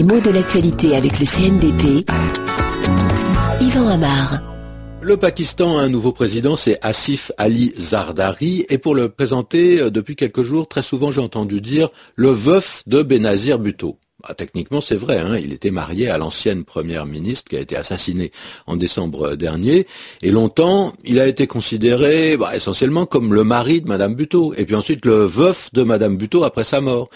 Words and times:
Les 0.00 0.06
mots 0.06 0.20
de 0.20 0.30
l'actualité 0.30 0.96
avec 0.96 1.20
le 1.20 1.26
CNDP. 1.26 2.10
Yvan 3.60 3.86
Amar. 3.86 4.40
Le 5.02 5.18
Pakistan 5.18 5.76
a 5.76 5.82
un 5.82 5.90
nouveau 5.90 6.12
président, 6.12 6.56
c'est 6.56 6.78
Asif 6.80 7.32
Ali 7.36 7.74
Zardari, 7.76 8.64
et 8.70 8.78
pour 8.78 8.94
le 8.94 9.10
présenter, 9.10 9.78
euh, 9.78 9.90
depuis 9.90 10.16
quelques 10.16 10.42
jours, 10.42 10.68
très 10.68 10.80
souvent 10.80 11.12
j'ai 11.12 11.20
entendu 11.20 11.60
dire 11.60 11.90
le 12.16 12.30
veuf 12.30 12.82
de 12.86 13.02
Benazir 13.02 13.58
Bhutto. 13.58 13.98
Bah, 14.22 14.34
techniquement, 14.34 14.80
c'est 14.80 14.96
vrai. 14.96 15.18
Hein, 15.18 15.38
il 15.38 15.52
était 15.52 15.70
marié 15.70 16.10
à 16.10 16.18
l'ancienne 16.18 16.64
première 16.64 17.06
ministre 17.06 17.48
qui 17.48 17.56
a 17.56 17.60
été 17.60 17.76
assassinée 17.76 18.32
en 18.66 18.76
décembre 18.76 19.34
dernier. 19.34 19.86
Et 20.22 20.30
longtemps, 20.30 20.92
il 21.04 21.18
a 21.18 21.26
été 21.26 21.46
considéré 21.46 22.36
bah, 22.36 22.54
essentiellement 22.54 23.06
comme 23.06 23.32
le 23.32 23.44
mari 23.44 23.80
de 23.80 23.88
Madame 23.88 24.14
Buteau. 24.14 24.52
Et 24.56 24.64
puis 24.64 24.74
ensuite, 24.74 25.06
le 25.06 25.24
veuf 25.24 25.72
de 25.72 25.82
Madame 25.82 26.16
Buteau 26.16 26.44
après 26.44 26.64
sa 26.64 26.80
mort. 26.80 27.08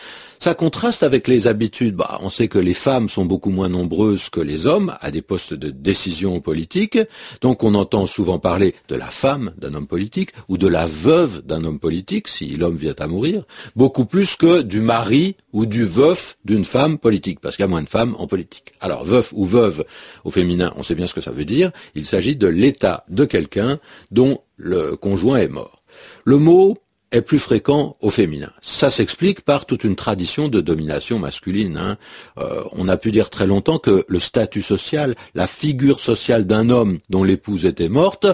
Ça 0.44 0.54
contraste 0.54 1.02
avec 1.02 1.26
les 1.26 1.46
habitudes. 1.46 1.96
Bah, 1.96 2.18
on 2.20 2.28
sait 2.28 2.48
que 2.48 2.58
les 2.58 2.74
femmes 2.74 3.08
sont 3.08 3.24
beaucoup 3.24 3.48
moins 3.48 3.70
nombreuses 3.70 4.28
que 4.28 4.40
les 4.40 4.66
hommes 4.66 4.94
à 5.00 5.10
des 5.10 5.22
postes 5.22 5.54
de 5.54 5.70
décision 5.70 6.38
politique. 6.42 6.98
Donc 7.40 7.62
on 7.64 7.74
entend 7.74 8.06
souvent 8.06 8.38
parler 8.38 8.74
de 8.88 8.94
la 8.94 9.06
femme 9.06 9.54
d'un 9.56 9.72
homme 9.72 9.86
politique 9.86 10.32
ou 10.50 10.58
de 10.58 10.68
la 10.68 10.84
veuve 10.84 11.40
d'un 11.46 11.64
homme 11.64 11.78
politique 11.78 12.28
si 12.28 12.58
l'homme 12.58 12.76
vient 12.76 12.94
à 12.98 13.06
mourir, 13.06 13.44
beaucoup 13.74 14.04
plus 14.04 14.36
que 14.36 14.60
du 14.60 14.82
mari 14.82 15.36
ou 15.54 15.64
du 15.64 15.86
veuf 15.86 16.36
d'une 16.44 16.66
femme 16.66 16.98
politique, 16.98 17.40
parce 17.40 17.56
qu'il 17.56 17.62
y 17.62 17.64
a 17.64 17.70
moins 17.70 17.80
de 17.80 17.88
femmes 17.88 18.14
en 18.18 18.26
politique. 18.26 18.74
Alors 18.82 19.06
veuf 19.06 19.32
ou 19.32 19.46
veuve 19.46 19.86
au 20.24 20.30
féminin, 20.30 20.74
on 20.76 20.82
sait 20.82 20.94
bien 20.94 21.06
ce 21.06 21.14
que 21.14 21.22
ça 21.22 21.30
veut 21.30 21.46
dire. 21.46 21.70
Il 21.94 22.04
s'agit 22.04 22.36
de 22.36 22.48
l'état 22.48 23.06
de 23.08 23.24
quelqu'un 23.24 23.78
dont 24.10 24.42
le 24.58 24.94
conjoint 24.94 25.38
est 25.38 25.48
mort. 25.48 25.82
Le 26.26 26.36
mot 26.36 26.76
est 27.14 27.22
plus 27.22 27.38
fréquent 27.38 27.96
au 28.00 28.10
féminin. 28.10 28.50
Ça 28.60 28.90
s'explique 28.90 29.42
par 29.42 29.66
toute 29.66 29.84
une 29.84 29.94
tradition 29.94 30.48
de 30.48 30.60
domination 30.60 31.20
masculine. 31.20 31.76
Hein. 31.76 31.96
Euh, 32.38 32.64
on 32.72 32.88
a 32.88 32.96
pu 32.96 33.12
dire 33.12 33.30
très 33.30 33.46
longtemps 33.46 33.78
que 33.78 34.04
le 34.08 34.20
statut 34.20 34.62
social, 34.62 35.14
la 35.34 35.46
figure 35.46 36.00
sociale 36.00 36.44
d'un 36.44 36.70
homme 36.70 36.98
dont 37.10 37.22
l'épouse 37.22 37.66
était 37.66 37.88
morte, 37.88 38.26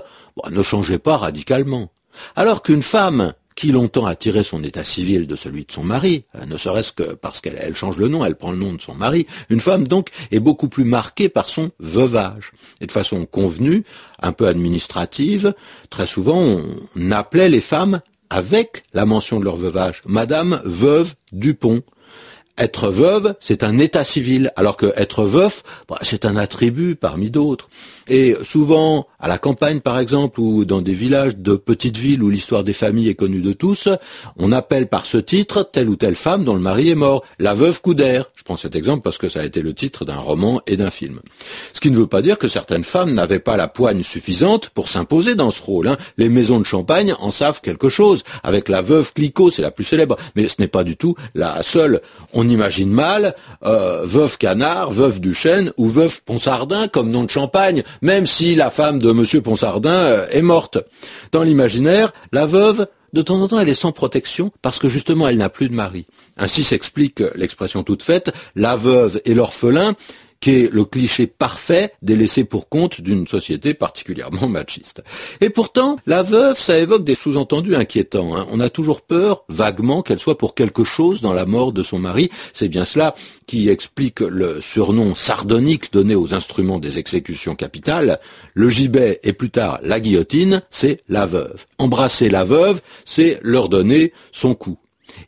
ne 0.50 0.62
changeait 0.62 0.98
pas 0.98 1.18
radicalement. 1.18 1.92
Alors 2.36 2.62
qu'une 2.62 2.82
femme 2.82 3.34
qui 3.54 3.72
longtemps 3.72 4.06
a 4.06 4.14
tiré 4.14 4.42
son 4.42 4.64
état 4.64 4.84
civil 4.84 5.26
de 5.26 5.36
celui 5.36 5.66
de 5.66 5.72
son 5.72 5.82
mari, 5.82 6.24
euh, 6.34 6.46
ne 6.46 6.56
serait-ce 6.56 6.92
que 6.92 7.02
parce 7.14 7.42
qu'elle 7.42 7.76
change 7.76 7.98
le 7.98 8.08
nom, 8.08 8.24
elle 8.24 8.36
prend 8.36 8.52
le 8.52 8.56
nom 8.56 8.72
de 8.72 8.80
son 8.80 8.94
mari, 8.94 9.26
une 9.50 9.60
femme 9.60 9.86
donc 9.86 10.08
est 10.30 10.40
beaucoup 10.40 10.68
plus 10.70 10.84
marquée 10.84 11.28
par 11.28 11.50
son 11.50 11.70
veuvage. 11.78 12.52
Et 12.80 12.86
de 12.86 12.92
façon 12.92 13.26
convenue, 13.26 13.84
un 14.22 14.32
peu 14.32 14.46
administrative, 14.46 15.52
très 15.90 16.06
souvent 16.06 16.40
on 16.96 17.10
appelait 17.10 17.50
les 17.50 17.60
femmes 17.60 18.00
avec 18.30 18.84
la 18.94 19.04
mention 19.04 19.40
de 19.40 19.44
leur 19.44 19.56
veuvage. 19.56 20.02
Madame 20.06 20.60
veuve 20.64 21.14
Dupont. 21.32 21.82
Être 22.60 22.90
veuve, 22.90 23.34
c'est 23.40 23.64
un 23.64 23.78
état 23.78 24.04
civil, 24.04 24.52
alors 24.54 24.76
que 24.76 24.92
être 24.96 25.24
veuf, 25.24 25.62
bah, 25.88 25.96
c'est 26.02 26.26
un 26.26 26.36
attribut 26.36 26.94
parmi 26.94 27.30
d'autres. 27.30 27.70
Et 28.06 28.36
souvent, 28.42 29.06
à 29.18 29.28
la 29.28 29.38
campagne 29.38 29.80
par 29.80 29.98
exemple, 29.98 30.40
ou 30.40 30.66
dans 30.66 30.82
des 30.82 30.92
villages 30.92 31.36
de 31.38 31.54
petites 31.54 31.96
villes 31.96 32.22
où 32.22 32.28
l'histoire 32.28 32.62
des 32.62 32.74
familles 32.74 33.08
est 33.08 33.14
connue 33.14 33.40
de 33.40 33.54
tous, 33.54 33.88
on 34.36 34.52
appelle 34.52 34.88
par 34.88 35.06
ce 35.06 35.16
titre 35.16 35.62
telle 35.72 35.88
ou 35.88 35.96
telle 35.96 36.16
femme 36.16 36.44
dont 36.44 36.54
le 36.54 36.60
mari 36.60 36.90
est 36.90 36.94
mort, 36.94 37.24
la 37.38 37.54
veuve 37.54 37.80
Coudert. 37.80 38.30
Je 38.34 38.42
prends 38.42 38.58
cet 38.58 38.76
exemple 38.76 39.02
parce 39.02 39.16
que 39.16 39.30
ça 39.30 39.40
a 39.40 39.44
été 39.44 39.62
le 39.62 39.72
titre 39.72 40.04
d'un 40.04 40.18
roman 40.18 40.60
et 40.66 40.76
d'un 40.76 40.90
film. 40.90 41.20
Ce 41.72 41.80
qui 41.80 41.90
ne 41.90 41.96
veut 41.96 42.06
pas 42.06 42.20
dire 42.20 42.36
que 42.36 42.48
certaines 42.48 42.84
femmes 42.84 43.14
n'avaient 43.14 43.38
pas 43.38 43.56
la 43.56 43.68
poigne 43.68 44.02
suffisante 44.02 44.68
pour 44.68 44.88
s'imposer 44.88 45.34
dans 45.34 45.50
ce 45.50 45.62
rôle. 45.62 45.88
Hein. 45.88 45.96
Les 46.18 46.28
maisons 46.28 46.60
de 46.60 46.66
champagne 46.66 47.14
en 47.20 47.30
savent 47.30 47.62
quelque 47.62 47.88
chose. 47.88 48.22
Avec 48.42 48.68
la 48.68 48.82
veuve 48.82 49.14
Clicquot, 49.14 49.50
c'est 49.50 49.62
la 49.62 49.70
plus 49.70 49.84
célèbre, 49.84 50.18
mais 50.36 50.46
ce 50.48 50.56
n'est 50.58 50.68
pas 50.68 50.84
du 50.84 50.98
tout 50.98 51.14
la 51.34 51.62
seule 51.62 52.02
imagine 52.50 52.90
mal 52.90 53.34
euh, 53.64 54.02
veuve 54.04 54.38
Canard, 54.38 54.90
veuve 54.90 55.20
Duchesne 55.20 55.72
ou 55.76 55.88
veuve 55.88 56.22
Ponsardin 56.22 56.88
comme 56.88 57.10
nom 57.10 57.24
de 57.24 57.30
champagne, 57.30 57.82
même 58.02 58.26
si 58.26 58.54
la 58.54 58.70
femme 58.70 58.98
de 58.98 59.12
Monsieur 59.12 59.40
Ponsardin 59.40 59.90
euh, 59.90 60.26
est 60.30 60.42
morte. 60.42 60.78
Dans 61.32 61.42
l'imaginaire, 61.42 62.12
la 62.32 62.46
veuve 62.46 62.86
de 63.12 63.22
temps 63.22 63.40
en 63.40 63.48
temps, 63.48 63.58
elle 63.58 63.68
est 63.68 63.74
sans 63.74 63.92
protection 63.92 64.52
parce 64.62 64.78
que 64.78 64.88
justement, 64.88 65.26
elle 65.28 65.38
n'a 65.38 65.48
plus 65.48 65.68
de 65.68 65.74
mari. 65.74 66.06
Ainsi 66.36 66.62
s'explique 66.62 67.22
l'expression 67.34 67.82
toute 67.82 68.02
faite, 68.02 68.32
la 68.54 68.76
veuve 68.76 69.20
et 69.24 69.34
l'orphelin, 69.34 69.94
qui 70.40 70.50
est 70.50 70.72
le 70.72 70.84
cliché 70.84 71.26
parfait 71.26 71.92
des 72.02 72.16
laissés 72.16 72.44
pour 72.44 72.68
compte 72.68 73.00
d'une 73.00 73.26
société 73.26 73.74
particulièrement 73.74 74.48
machiste. 74.48 75.02
Et 75.40 75.50
pourtant, 75.50 75.96
la 76.06 76.22
veuve, 76.22 76.58
ça 76.58 76.78
évoque 76.78 77.04
des 77.04 77.14
sous-entendus 77.14 77.76
inquiétants. 77.76 78.36
Hein. 78.36 78.46
On 78.50 78.60
a 78.60 78.70
toujours 78.70 79.02
peur, 79.02 79.44
vaguement, 79.48 80.02
qu'elle 80.02 80.18
soit 80.18 80.38
pour 80.38 80.54
quelque 80.54 80.84
chose 80.84 81.20
dans 81.20 81.32
la 81.32 81.46
mort 81.46 81.72
de 81.72 81.82
son 81.82 81.98
mari. 81.98 82.30
C'est 82.52 82.68
bien 82.68 82.84
cela 82.84 83.14
qui 83.46 83.68
explique 83.68 84.20
le 84.20 84.60
surnom 84.60 85.14
sardonique 85.14 85.92
donné 85.92 86.14
aux 86.14 86.34
instruments 86.34 86.78
des 86.78 86.98
exécutions 86.98 87.54
capitales. 87.54 88.18
Le 88.54 88.68
gibet 88.68 89.20
et 89.22 89.32
plus 89.32 89.50
tard 89.50 89.80
la 89.82 90.00
guillotine, 90.00 90.62
c'est 90.70 91.02
la 91.08 91.26
veuve. 91.26 91.66
Embrasser 91.78 92.30
la 92.30 92.44
veuve, 92.44 92.80
c'est 93.04 93.38
leur 93.42 93.68
donner 93.68 94.12
son 94.32 94.54
coup. 94.54 94.78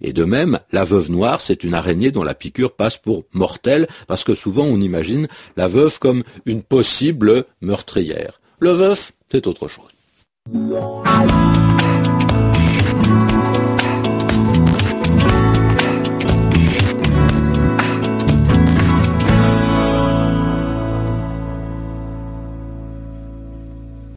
Et 0.00 0.12
de 0.12 0.24
même, 0.24 0.58
la 0.72 0.84
veuve 0.84 1.10
noire, 1.10 1.40
c'est 1.40 1.64
une 1.64 1.74
araignée 1.74 2.10
dont 2.10 2.22
la 2.22 2.34
piqûre 2.34 2.72
passe 2.72 2.98
pour 2.98 3.24
mortelle, 3.32 3.86
parce 4.06 4.24
que 4.24 4.34
souvent 4.34 4.64
on 4.64 4.80
imagine 4.80 5.28
la 5.56 5.68
veuve 5.68 5.98
comme 5.98 6.22
une 6.46 6.62
possible 6.62 7.44
meurtrière. 7.60 8.40
Le 8.58 8.70
veuf, 8.70 9.12
c'est 9.30 9.46
autre 9.46 9.68
chose. 9.68 9.92